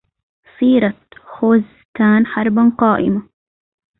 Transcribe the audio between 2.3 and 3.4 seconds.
حربا قائما